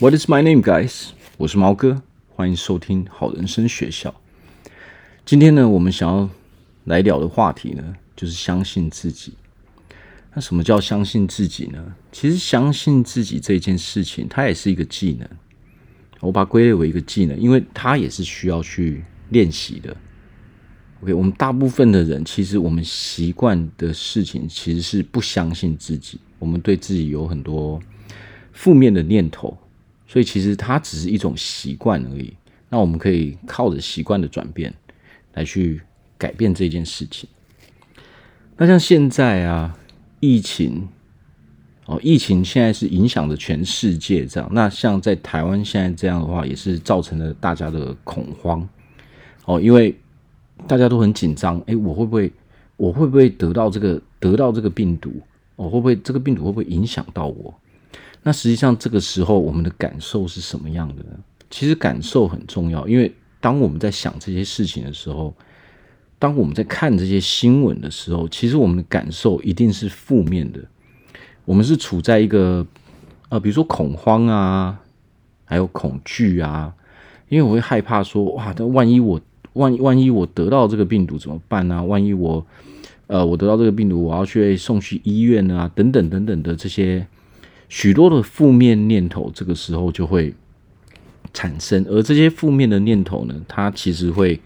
[0.00, 1.08] What is my name, guys？
[1.36, 2.02] 我是毛哥，
[2.34, 4.14] 欢迎收听好人生学校。
[5.26, 6.30] 今天呢，我们想要
[6.84, 9.34] 来聊的话题呢，就是相信自己。
[10.32, 11.94] 那什么叫相信自己呢？
[12.10, 15.28] 其实相信自己这件事情，它也是一个技能。
[16.20, 19.94] 我把它归类为一个技能，因为它也是需要去练习的。
[21.02, 26.18] OK，我们大部分的人，其实我们习惯的事情，其实是不相信自己。
[26.38, 27.78] 我们对自己有很多
[28.54, 29.54] 负面的念头。
[30.10, 32.34] 所以其实它只是一种习惯而已。
[32.68, 34.74] 那我们可以靠着习惯的转变
[35.34, 35.80] 来去
[36.18, 37.28] 改变这件事情。
[38.56, 39.78] 那像现在啊，
[40.18, 40.88] 疫情
[41.86, 44.50] 哦，疫情现在是影响着全世界这样。
[44.52, 48.68] 那像在台湾现在这样的话，也是造成了大家的恐慌
[49.44, 49.96] 哦，因为
[50.66, 51.60] 大家都很紧张。
[51.66, 52.32] 诶，我会不会，
[52.76, 55.22] 我会不会得到这个得到这个病毒？
[55.54, 57.54] 哦，会不会这个病毒会不会影响到我？
[58.22, 61.10] 那实际上，这个时候我们的感受是什么样的呢？
[61.48, 65.34] 其实感受很重要，因为当我们在想这些事情的时候，
[66.18, 70.60] 当我们在看这些新闻的时候，其实我们的感受一定是负面的。
[71.46, 72.64] 我们是处在一个
[73.30, 74.78] 呃，比如说恐慌啊，
[75.46, 76.74] 还有恐惧啊，
[77.30, 79.18] 因为我会害怕说，哇，那万一我
[79.54, 81.82] 万万一我得到这个病毒怎么办呢？
[81.82, 82.46] 万一我
[83.06, 87.06] 呃，我得到这个病毒，我要去送去医院啊，等等等等的这些。
[87.70, 90.34] 许多的负面念头，这个时候就会
[91.32, 94.40] 产生，而这些负面的念头呢，它其实会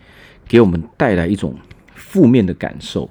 [0.47, 1.57] 给我们带来一种
[1.95, 3.09] 负面的感受。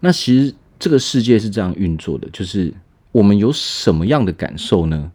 [0.00, 2.72] 那其实这个世界是这样运作的，就是
[3.12, 5.12] 我们有什么样的感受呢，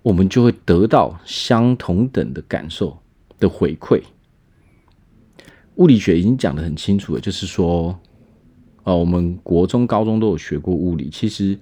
[0.00, 2.98] 我们就会得到相同等的感受
[3.38, 4.00] 的回馈。
[5.74, 8.00] 物理学已经讲得很清楚了，就是说，
[8.84, 11.58] 呃，我们国中、高中都有学过物理，其实。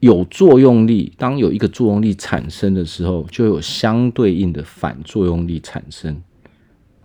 [0.00, 6.16] 有作用力，当有一个作用力产生的时候，就有相对应的反作用力产生。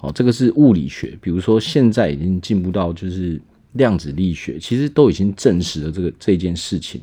[0.01, 1.17] 哦，这个是物理学。
[1.21, 3.39] 比如说，现在已经进步到就是
[3.73, 6.99] 量子力学，其实都已经证实了这个这件事情。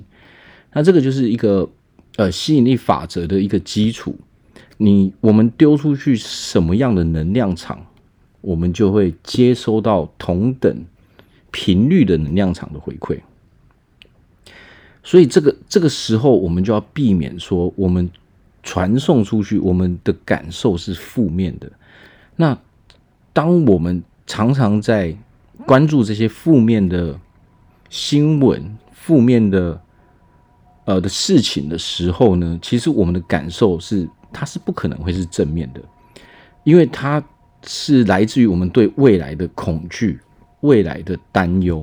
[0.72, 1.68] 那这个就是一个
[2.16, 4.14] 呃吸引力法则的一个基础。
[4.76, 7.84] 你我们丢出去什么样的能量场，
[8.40, 10.84] 我们就会接收到同等
[11.50, 13.18] 频率的能量场的回馈。
[15.08, 18.10] 所以这个这个时候，我们就要避免说，我们
[18.62, 21.72] 传送出去，我们的感受是负面的。
[22.36, 22.58] 那
[23.32, 25.16] 当我们常常在
[25.64, 27.19] 关注这些负面的
[27.88, 29.80] 新闻、负面的
[30.84, 35.80] 呃的事情的时候呢，其实我们的感受是，它是不可能会是正面的，
[36.64, 37.25] 因为它
[37.66, 40.20] 是来自于我们对未来的恐惧、
[40.60, 41.82] 未来的担忧。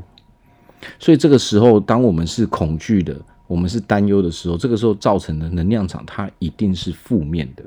[0.99, 3.15] 所以这个时候，当我们是恐惧的，
[3.47, 7.63] 我们是担忧的时候，这个时候造成的能量场，它一定是负面的。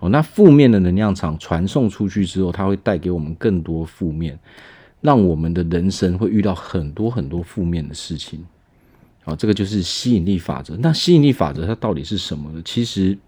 [0.00, 4.38] 哦，那负面的能量场传送出去之后，它会带给我们更多负面，
[5.00, 8.44] 让我们的人生会遇到很多很多负面的事情。
[9.24, 10.76] 好，这个就是吸引力法则。
[10.76, 12.62] 那吸引力法则它到底是什么呢？
[12.64, 13.18] 其实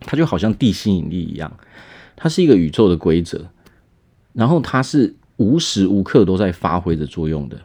[0.00, 1.52] 它就好像地心引力一样，
[2.14, 3.44] 它是一个宇宙的规则，
[4.32, 7.60] 然后它是无时无刻都在发挥着作用的。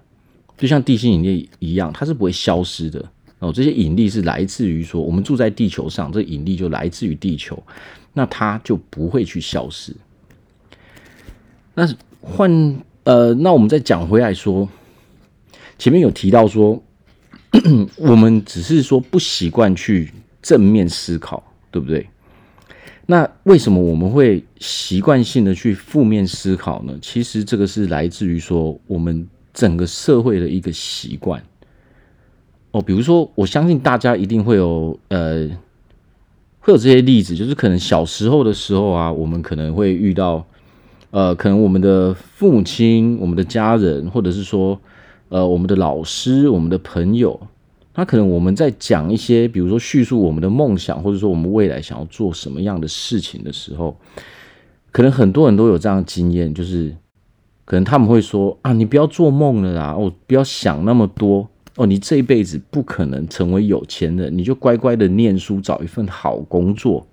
[0.57, 3.03] 就像地心引力一样，它是不会消失的
[3.39, 3.51] 哦。
[3.51, 7.61] 这些引力是来自于说，我们住在地球上，这引力就来自于地球，
[8.13, 9.93] 那它就不会去消失。
[11.73, 11.85] 那
[12.21, 12.49] 换
[13.03, 14.69] 呃，那我们再讲回来说，
[15.77, 16.81] 前面有提到说，
[17.97, 20.09] 我们只是说不习惯去
[20.41, 22.07] 正面思考，对不对？
[23.05, 26.97] 那为什么我们会习惯性的去负面思考呢？
[27.01, 29.27] 其实这个是来自于说我们。
[29.55, 31.41] 整个社会的一个习惯
[32.71, 35.47] 哦，比如说，我相信大家一定会有呃，
[36.59, 40.45] 会有这些例子，就是可能小时候的时候啊，我们可能会遇到
[41.11, 44.77] 呃，可能我们的父母亲、我们的家人，或者是说
[45.29, 47.39] 呃，我们的老师、我们的朋友，
[47.93, 53.97] 他可能我们在讲一些，比如说叙述我们的梦想，或者说我们未来想要做什么样的事情的时候，
[54.91, 56.93] 可能很多人都有这样的经验，就是。
[57.65, 67.05] 可能他们会说啊，你不要做梦了啦，哦，不要想那么多哦，你这一辈子不可能成为有钱人，你就乖乖的念书，找一份好工作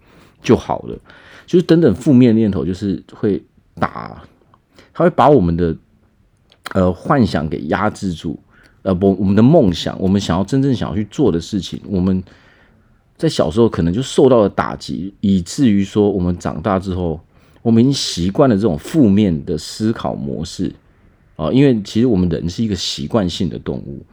[0.43, 0.99] 就好了。
[1.46, 3.43] 就是等等负面念头，就是会
[3.76, 4.22] 打，
[4.93, 5.75] 他会把我们的
[6.75, 8.38] 呃幻想给压制住，
[8.82, 12.22] 呃不，我们的梦想，我们想要真正想要去做的事情，我们
[13.16, 17.19] 在小时候可能就受到了打击，以至于说我们长大之后。
[17.62, 20.72] 我们已经习惯了这种负面的思考模式
[21.36, 24.04] 啊，因为其实我们人是一个习惯性的动物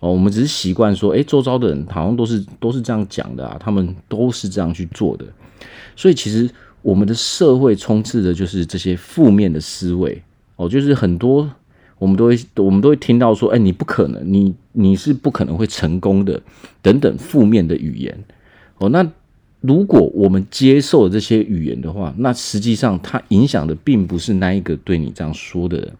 [0.00, 5.26] 哦，我们只是习惯说，诶，周遭的人好像都是都是这样讲的啊，他们都是这样去做的。
[5.96, 6.48] 所以其实
[6.80, 10.22] 我们的社会充斥的就是这些负面的思维
[10.56, 11.50] 哦，就是很多
[11.98, 16.40] 我们都会我们都会听到说，哎，你不可能，你你是不可能会成功的，
[16.80, 18.24] 等等负面的语言
[18.78, 19.10] 哦，那。
[19.62, 25.92] 如果我们接受了这些语言的话，那实际上它影响的并不是那一个对你这样说的人，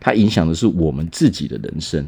[0.00, 2.04] 它影响的是我们自己的人生。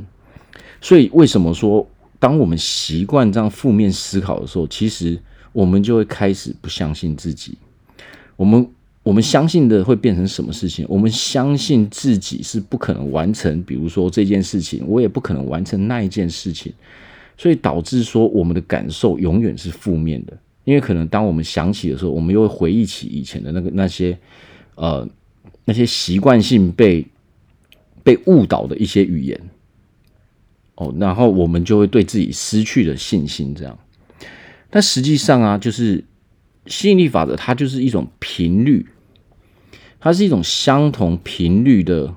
[0.80, 5.16] 所以，为什么说当我们习惯这样负面思考的时候，其实
[5.52, 7.56] 我们就会开始不相信自己。
[8.36, 8.68] 我们
[9.04, 10.84] 我们相信的会变成什么事情？
[10.88, 16.72] 我们相信自己是不可能完成，比如说这件事情，我也不可能完成那一件事情，
[17.36, 20.36] 所以导致说我们的感受永远是负面的。
[20.68, 24.18] 因为可能当我们想起的时候，我们又会回忆起以前的那个那些，
[24.74, 25.08] 呃，
[25.64, 27.06] 那些习惯性被
[28.04, 29.40] 被误导的一些语言，
[30.74, 33.54] 哦，然后我们就会对自己失去了信心。
[33.54, 33.78] 这样，
[34.68, 36.04] 但实际上啊，就是
[36.66, 38.86] 吸引力法则，它就是一种频率，
[39.98, 42.14] 它是一种相同频率的，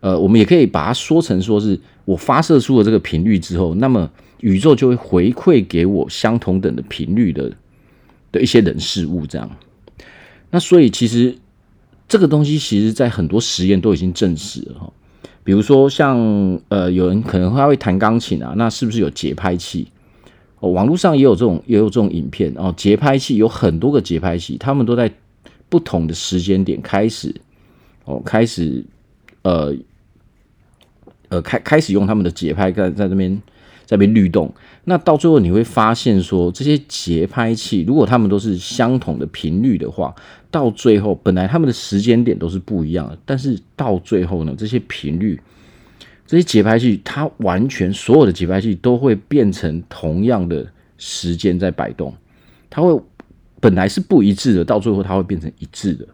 [0.00, 4.10] 呃，我们也可以把它说成说是我发射出了这个频率之后，那么。
[4.42, 7.52] 宇宙就会回馈给我相同等的频率的
[8.32, 9.48] 的一些人事物，这样。
[10.50, 11.36] 那所以其实
[12.08, 14.92] 这个东西，其实在很多实验都已经证实了哈。
[15.44, 16.18] 比如说像
[16.68, 19.86] 呃，有人可能他会弹钢琴啊，那是不是有节拍器？
[20.58, 22.74] 哦，网络上也有这种也有这种影片哦。
[22.76, 25.12] 节拍器有很多个节拍器，他们都在
[25.68, 27.32] 不同的时间点开始
[28.04, 28.84] 哦，开始
[29.42, 29.72] 呃
[31.28, 33.40] 呃开开始用他们的节拍在在这边。
[33.92, 34.50] 在被律动，
[34.84, 40.14] 那到最后你会发现说，这些节拍器如果它们都是相同的频率的话，
[40.50, 45.38] 到最后本来它们的时间点都是不一样的，但是到最后呢，这些频率，
[46.26, 50.66] 这些节拍器，它完全所有的节拍器都会变成同样的
[50.96, 52.14] 时间在摆动，
[52.70, 52.98] 它会
[53.60, 56.08] 本来是不一致的，到最后它会变成一致的。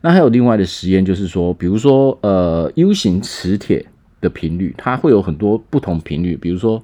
[0.00, 3.84] 那还有另外的实验，就是说，比如说呃 U 型磁铁。
[4.22, 6.80] 的频率，它会有很多不同频率，比如说，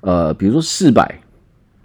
[0.00, 1.20] 呃，比如说四百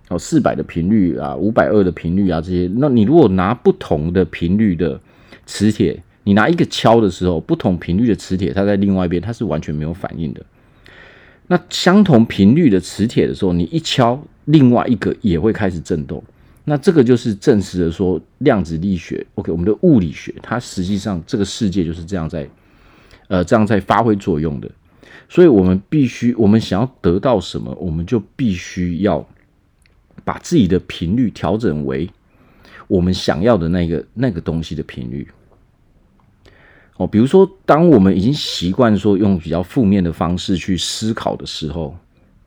[0.10, 2.70] 哦，四百的频率啊，五百二的频率啊，这些。
[2.76, 5.00] 那你如果拿不同的频率的
[5.46, 10.46] 磁铁，你拿一个敲的时候，不同频率的磁铁，它在另外一边，它是完全没有反应的。
[11.48, 16.24] 那相同频率的磁铁的时候，你一敲，另外一个也会开始震动。
[16.64, 22.48] 那这个就是证实了说，量子力学，OK，我们的物理学，它实际上这个世界就是这样在。
[23.28, 24.70] 呃，这样在发挥作用的，
[25.28, 29.28] 所以我们必须，我们想要得到什么，我们就必须要
[30.24, 32.10] 把自己的频率调整为
[32.88, 35.28] 我们想要的那个那个东西的频率。
[36.98, 41.94] 哦，比如说，当我们已经习惯说用比较负面的方式去思考的时候，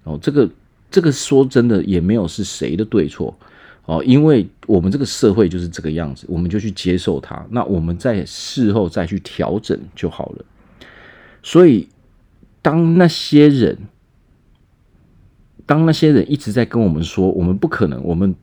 [0.05, 0.49] 哦，这个
[0.91, 3.37] 这个说真的也没有是谁的对错
[3.85, 10.45] 哦，因为我们这个社会就是这个样子，我们就去接受它，那我们在事后再去调整就好了。
[11.43, 11.87] 所以，
[12.61, 13.79] 当那些人，
[15.65, 18.35] 当那些人一直在跟我们说，我们不可能，我们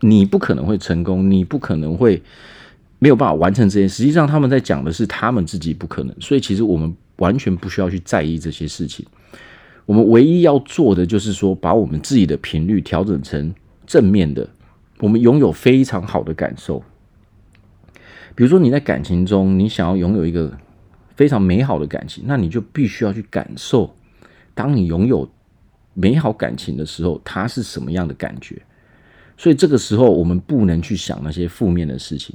[0.00, 2.22] 你不可能会成功，你不可能会
[2.98, 3.86] 没有办法完成这些。
[3.86, 6.14] 实际上，他们在讲的是他们自己不可能。
[6.20, 9.04] 所以，其实我们完全不需要去在意这些事情。
[9.84, 13.54] 我们唯一要做的就是说，把我们自己的频率调整成
[13.86, 14.48] 正面的，
[15.00, 16.82] 我们拥有非常好的感受。
[18.34, 20.56] 比如说，你在感情中，你想要拥有一个。
[21.20, 23.94] 非常美好的感情，那你就必须要去感受，
[24.54, 25.28] 当你拥有
[25.92, 28.62] 美好感情的时候，它是什么样的感觉。
[29.36, 32.34] 所以这个时候，我们不能去想那些负面的事情。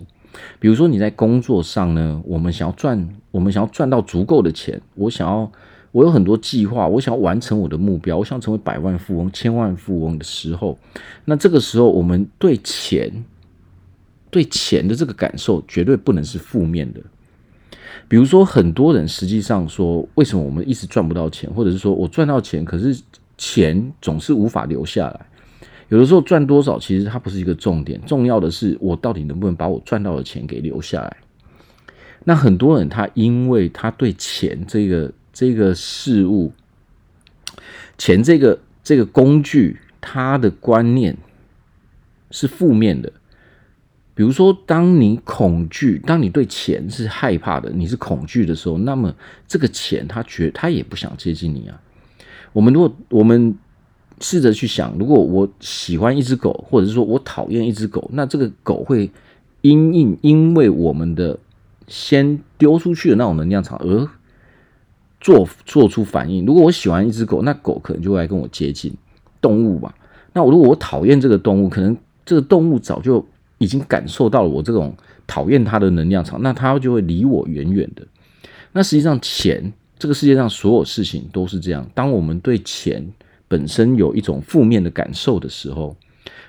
[0.60, 5.52] 比如说你在工作上呢，我们想要赚，我们想要赚到足够的钱，我想要，
[5.92, 10.78] 我有很多计划，我想要完成我的目标，我想成为百万富翁、千万富翁的时候，
[11.26, 13.26] 那这个时候，我们对钱，
[14.30, 17.02] 对钱的这个感受，绝对不能是负面的。
[18.08, 22.98] 比如说，很多人实际上说，为什么我们一直赚不到钱，或者是说我赚到钱，可是
[23.38, 25.26] 钱总是无法留下来。
[25.90, 31.18] 有的时候赚多少，其实它不是一个重点，重要的是我到底能不能把我赚到的钱给留下来。
[32.24, 36.52] 那很多人他因为他对钱这个这个事物，
[38.00, 41.16] 钱这个这个工具，他的观念
[42.32, 43.12] 是负面的。
[44.16, 49.14] 比如说，当你恐惧，当你对钱是害怕的，你是恐惧的时候，那么
[49.46, 51.80] 这个钱他觉他也不想接近你啊。
[52.54, 53.58] 我们如果我们
[54.22, 59.12] 试着去想，如果我喜欢一只狗，或者是说我讨厌一只狗，那这个狗会
[59.62, 61.38] 因应因为我们的
[61.88, 64.08] 先丢出去的那种能量场而
[65.20, 66.46] 做做出反应。
[66.46, 68.94] 如果我喜欢一只狗，那狗可能就会来跟我接近。
[69.42, 69.94] 动物吧，
[70.34, 71.96] 那我如果我讨厌这个动物，可能
[72.26, 73.24] 这个动物早就
[73.58, 74.96] 已经感受到了我这种
[75.26, 78.06] 讨厌它的能量场，那它就会离我远远的。
[78.72, 81.90] 那实际上，钱这个世界上所有事情都是这样。
[81.94, 83.06] 当我们对钱
[83.48, 85.96] 本身有一种负面的感受的时候，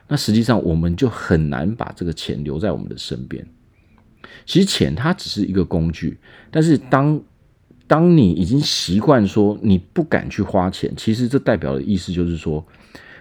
[0.08, 3.46] 那实际上我们就很难把这个钱留在我们的身边。
[4.44, 6.18] 其实钱它只是一个工具，
[6.50, 7.20] 但是当
[7.86, 12.64] 当你已经习惯说你不敢去花钱，其实这代表的意思就是说，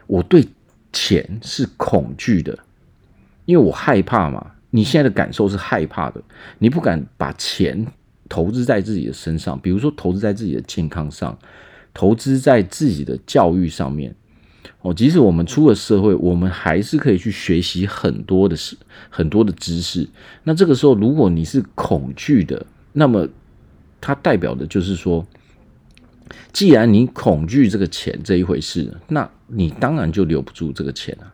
[0.07, 0.43] 我对
[0.91, 2.57] 钱是恐惧的，
[3.45, 4.51] 因为我害怕嘛。
[4.71, 6.21] 你现在的感受是害怕的，
[6.59, 7.87] 你不敢把钱
[8.27, 11.37] 投资在自己的身上，比如说投资在自己的健康上，
[11.93, 14.13] 投资在自己的教育上面。
[14.81, 18.75] 哦，即使我们出了社会，我们还是可以去学习很多的事，
[19.09, 20.09] 很多的知识。
[20.43, 23.27] 那这个时候，如果你是恐惧的，那么
[24.01, 25.25] 它代表的就是说，
[26.51, 31.31] 既然你恐惧这个钱这一回事，那你当然就留不住这个钱啊。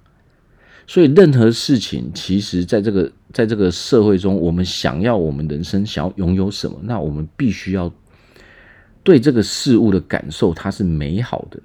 [0.87, 7.91] 所以，任何事情，其实在这个在这个社会中，我们想要我们人生想要拥有什么，那我们必须要
[9.03, 11.59] 对这个事物的感受，它是美好的，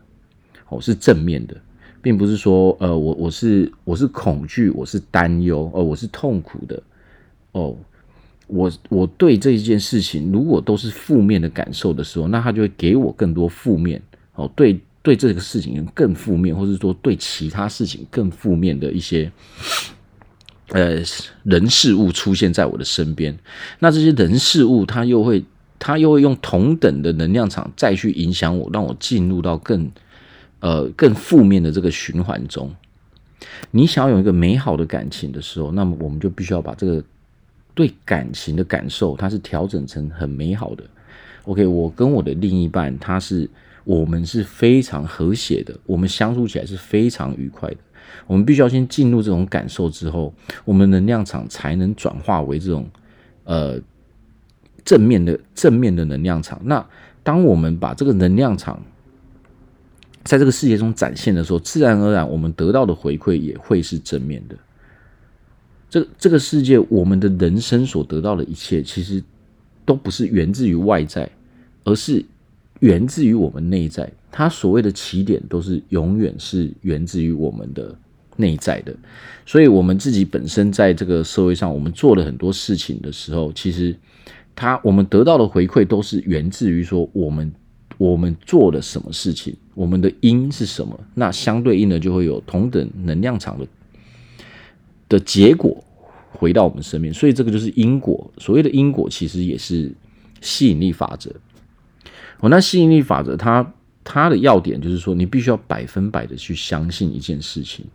[0.69, 1.57] 哦，是正面的。
[2.03, 6.81] 并不是说，呃，我我是我是恐惧，我是担忧，哦，我是痛苦的，
[7.51, 7.77] 哦，
[8.47, 14.01] 我我对这一件事情，如果都是负面的感受的时候，那他就会给我更多负面，
[14.37, 19.31] 哦，对对这个事情更负面，或者说对其他事情更负面的一些，
[20.71, 21.01] 呃，
[21.45, 23.39] 人事物出现在我的身边，
[23.79, 25.45] 那这些人事物，他又会
[25.79, 29.89] 他又会用同等的能量场再去影响我，让我进入到更。
[30.61, 32.75] 呃，更负面的这个循环中，
[33.71, 37.05] 你想要有一个美好的感情的时候，那么我们就必须要把这个
[37.75, 40.83] 对感情的感受，它是调整成很美好的。
[41.45, 43.49] OK，我跟我的另一半，他是
[43.87, 47.77] 我们是非常和谐的，我们相处起来是非常愉快的。
[48.27, 52.85] 我们必须要先进入这种感受之后，我们能量场才能转化为这种
[53.45, 53.81] 呃
[54.85, 56.61] 正面的正面的能量场。
[56.65, 56.85] 那
[57.23, 58.83] 当我们把这个能量场
[60.25, 64.57] 在这个世界中展现的时候，自然而然我们得到的回馈也会是正面的。
[65.89, 69.23] 这这个世界，我们的人生所得到的一切，其实
[69.85, 71.31] 都不是源自于外在，
[71.85, 72.25] 而是
[72.81, 74.11] 源自于我们内在。
[74.31, 77.97] 它所谓的起点，都是永远是源自于我们的
[78.37, 78.95] 内在的。
[79.45, 83.97] 所以，我们自己本身在这个社会上，我们做了很多事情的时候，其实
[84.55, 87.53] 它我们得到的回馈，都是源自于说我们。
[87.99, 89.57] 我们做了什么事情？
[89.73, 91.01] 我们的因是什么？
[91.15, 93.67] 那相对应的就会有同等能量场的
[95.09, 95.83] 的结果
[96.31, 98.31] 回到我们身边，所以这个就是因果。
[98.37, 99.91] 所谓的因果，其实也是
[100.43, 101.33] 吸引力法则。
[102.41, 103.73] 哦，那吸引力法则它
[104.05, 107.87] 它的要点就是说，你必须要百分百的去相信一件事情。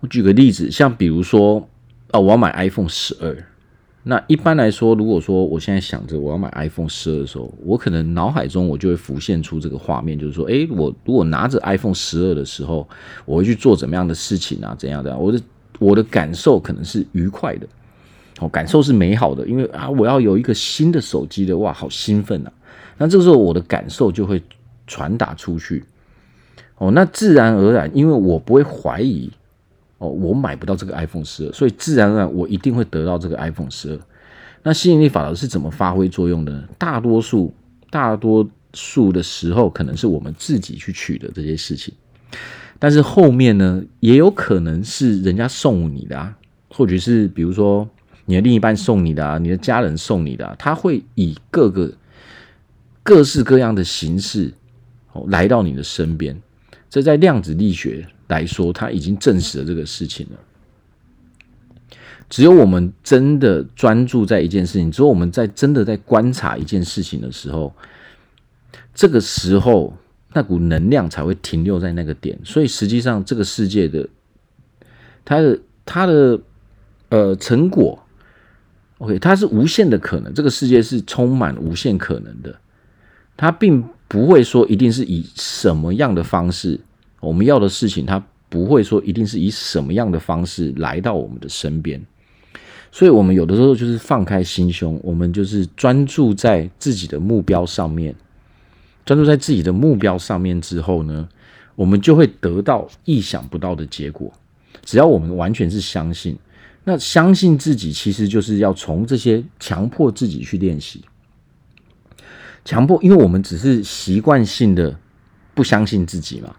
[0.00, 1.68] 我举个例子，像比如说，
[2.12, 3.36] 哦，我要买 iPhone 十二。
[4.02, 12.88] 那一般来说，如果说我现在想着我要买 iPhone 十二的时候，我可能脑海中我就会浮现出这个画面，就是说，诶，我如果拿着 iPhone 十二的时候，
[13.26, 14.74] 我会去做怎么样的事情啊？
[14.78, 15.14] 怎样的？
[15.14, 15.42] 我的
[15.78, 17.68] 我的感受可能是愉快的，
[18.40, 22.52] 哦，感受是美好的，因为啊，我要有一个新的手机的，哇，好兴奋啊！
[22.98, 24.42] 那这个时候我的感受就会
[24.86, 25.84] 传达出去，
[26.78, 29.30] 哦，那自然而然，因为我不会怀疑。
[29.98, 34.00] 哦，我买不到这个 iPhone 十二，所以自然而然我一定会得到这个 iPhone 十二。
[34.62, 36.66] 那吸引力法则是怎么发挥作用的？
[36.78, 37.52] 大多数
[37.90, 41.92] 大多数的时候，可能是我们自己去取得这些事情，
[42.78, 46.34] 但是后面呢，也有可能是人家送你的啊，
[46.70, 47.86] 或者是比如说
[48.30, 51.92] 你的另一半送你的啊，你的家人送你的，他会以各个
[53.02, 54.52] 各式各样的形式
[55.12, 56.40] 哦来到你的身边。
[56.88, 60.38] 这在量子力学来说，他已经证实了这个事情了。
[62.28, 67.74] 只有我们真的专注在一件事情，只有我们在真的在观察一件事情的时候，
[68.94, 69.92] 这个时候
[70.32, 72.38] 那股能量才会停留在那个点。
[72.44, 74.08] 所以实际上，这个世界的
[75.24, 76.40] 它的它的
[77.08, 78.00] 呃成果
[79.00, 80.32] ，OK，它是无限的可能。
[80.32, 82.58] 这个世界是充满无限可能的，
[83.36, 83.84] 它并。
[84.10, 86.80] 不会说一定是以什么样的方式，
[87.20, 92.04] 我们要的事情，它不会说一定是以什么样的方式来到我们的身边，
[92.90, 98.12] 所以，我们有的时候就是放开心胸，我们就是专注在自己的目标上面，
[99.04, 101.28] 专注在自己的目标上面之后呢，
[101.76, 104.32] 我们就会得到意想不到的结果。
[104.84, 106.36] 只要我们完全是相信，
[106.90, 111.00] 那相信自己，其实就是要从这些强迫自己去练习。
[112.64, 114.98] 强迫，因为我们只是习惯性的
[115.54, 116.52] 不相信自己嘛，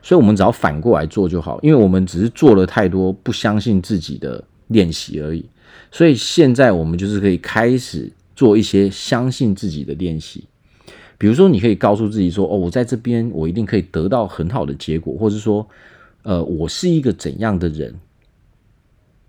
[0.00, 1.58] 所以我们只要反过来做就好。
[1.62, 5.44] 因为我们只是做了太多不相信自己的练习而已，
[5.90, 10.44] 所以现在我们就是可以开始做一些相信自己的练习。
[11.18, 15.68] 比如说，你可以告诉自己说：“哦，我在这边，我一定可以得到很好的结果。”或者说，
[16.22, 17.92] 呃，我是一个怎样的人？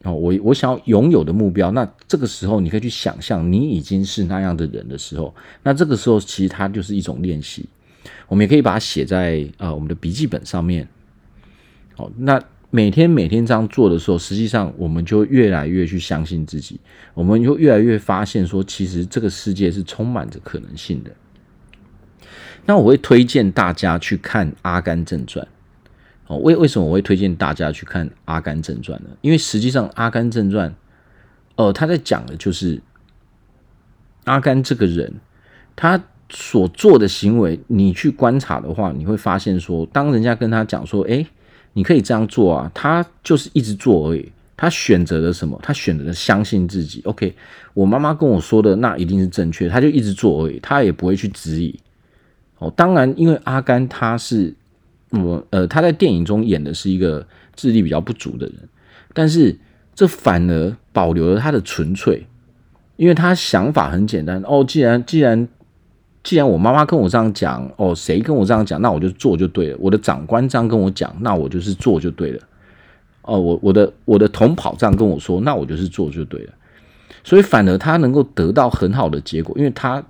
[0.04, 1.72] 哦，我我想要拥有的目标。
[1.72, 5.34] 那这个时候，你可以去想象你已经是那样的人的时候，
[5.64, 7.68] 那这个时候其实它就是一种练习。
[8.28, 10.86] 我们也可以把它写在呃我们的笔记本上面。
[11.96, 16.80] 好，那每天每天这样做的时候，实际上我们就越来越去相信自己，
[17.14, 21.12] 我们就越来越发现说，其实这个世界是充满着可能性的。
[22.66, 25.46] 那我会推荐大家去看《阿甘正传》。
[26.28, 29.10] 哦，为为什么我会推荐大家去看《阿甘正传》呢？
[29.20, 30.70] 因为实际上，《阿甘正传》
[31.56, 32.82] 呃，他在讲的就是
[34.24, 35.14] 阿甘这个人，
[35.76, 41.26] 他所做的行为，你去观察的话，你会发现说，当人家跟他讲说，哎，
[41.74, 44.32] 你可以这样做啊，他就是一直做而已。
[44.56, 45.60] 他选择了什么？
[45.62, 47.02] 他选择了相信自己。
[47.04, 47.36] OK，
[47.74, 51.78] 我妈妈跟我说的那一定是正确，他就一直做而已，他也不会去质疑。
[52.60, 54.56] 哦，当然，因为阿甘他是。
[55.22, 58.56] 我呃，他在电影中演的是一个智力比较不足的人，
[59.14, 59.56] 但是
[59.94, 62.26] 这反而保留了他的纯粹，
[62.96, 64.66] 因为他想法很简单哦。
[64.68, 65.48] 既然既然
[66.24, 69.78] 既然我妈妈跟我这样讲，哦，谁跟我这样讲，那我就做就对了。
[69.80, 72.42] 我的长官这样跟我讲，那我就是做就对了。
[73.22, 76.54] 哦，我我的我的同跑这样跟我说，那我就是做就对了。
[77.24, 80.04] 所以反而他能够得到很好的结果，因为他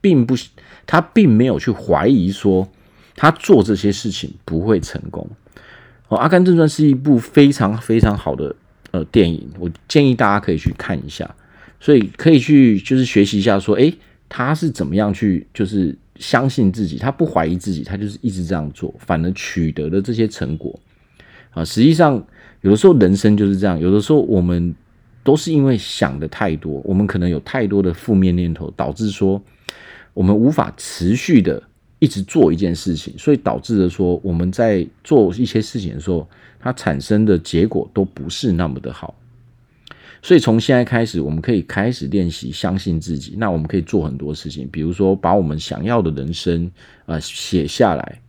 [0.00, 0.34] 并不
[0.86, 2.66] 他并没有去怀疑说。
[3.16, 5.28] 他做这些事情不会成功。
[6.08, 8.54] 哦，《阿甘正传》是一部非常非常好的
[8.92, 11.28] 呃电影，我建议大家可以去看一下。
[11.80, 13.92] 所以可以去就是学习一下，说，诶，
[14.28, 20.78] 他是怎么样去就是相信自己，他不怀疑自己，他就是一直这样做，反而取得了这些成果。
[21.50, 22.24] 啊，实际上
[22.60, 24.74] 有的时候人生就是这样，有的时候我们
[25.22, 29.42] 都是因为想的太多，我们可能有太多的负面念头，导致说
[30.14, 31.62] 我们无法持续的。
[32.06, 36.28] 一直做一件事情，所以导致的说我们在做一些事情的时候，
[36.60, 39.12] 它产生的结果都不是那么的好。
[40.22, 43.34] 所以从现在开始，我们可以开始练习相信自己。
[43.36, 46.70] 那我们可以做很多事情，比如说把我们想要的人生
[47.06, 48.20] 啊写下来，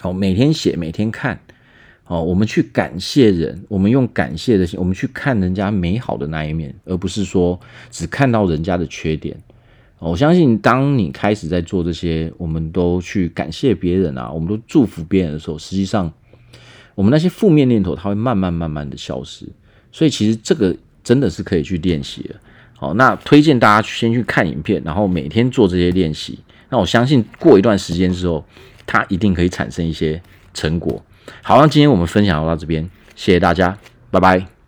[0.00, 1.38] 好，每天写，每天看，
[2.02, 9.36] 好，我们去感谢人，我们用感谢的心，我们去看人家美好的那一面，而不是说只看到人家的缺点。
[10.00, 16.10] 我相信，当你开始在做这些，我们都去感谢别人啊，我们都祝福别人的时候，实际上，
[16.94, 19.46] 我们那些负面念头，它会慢慢慢慢的消失。
[19.92, 22.34] 所以，其实这个真的是可以去练习的。
[22.76, 26.38] 好，那推荐大家先去看影片，然后每天做这些练习。
[26.70, 28.42] 那我相信，过一段时间之后，
[28.86, 30.22] 它一定可以产生一些
[30.54, 31.04] 成果。
[31.42, 33.76] 好，那今天我们分享到这边，谢谢大家，
[34.10, 34.59] 拜拜。